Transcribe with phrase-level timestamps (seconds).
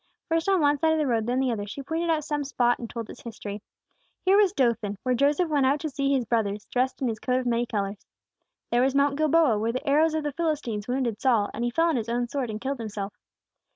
[0.29, 2.79] First on one side of the road, then the other, she pointed out some spot
[2.79, 3.61] and told its history.
[4.25, 7.39] Here was Dothan, where Joseph went out to see his brothers, dressed in his coat
[7.39, 8.03] of many colors.
[8.71, 11.89] There was Mount Gilboa, where the arrows of the Philistines wounded Saul, and he fell
[11.89, 13.13] on his own sword and killed himself.